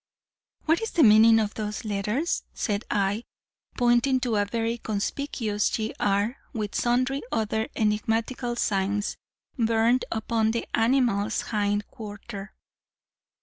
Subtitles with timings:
[0.65, 3.23] "'What is the meaning of those letters?' said I,
[3.77, 5.93] pointing to a very conspicuous G.
[5.99, 9.15] R., with sundry other enigmatical signs,
[9.59, 12.55] burned upon the animal's hind quarter.